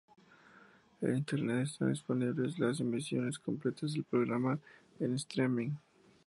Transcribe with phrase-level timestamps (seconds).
[1.01, 4.57] En Internet están disponibles las emisiones completas del programa
[4.99, 5.73] en "streaming".